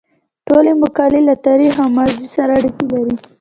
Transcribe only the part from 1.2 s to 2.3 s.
له تاریخ او ماضي